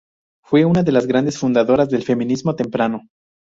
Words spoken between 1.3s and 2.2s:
fundadoras del